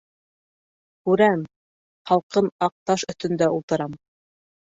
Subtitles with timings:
[1.09, 1.43] ...Күрәм,
[2.11, 3.97] һалҡын аҡ таш өҫтөндә ултырам.